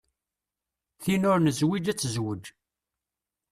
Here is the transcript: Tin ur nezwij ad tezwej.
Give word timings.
Tin 1.01 1.27
ur 1.31 1.39
nezwij 1.41 1.85
ad 1.91 1.97
tezwej. 1.99 2.43